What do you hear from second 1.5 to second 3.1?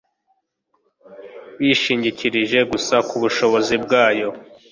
bishingikirije gusa